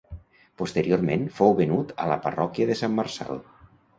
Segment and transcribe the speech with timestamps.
[0.61, 3.45] Posteriorment fou venut a la Parròquia de Sant Marçal.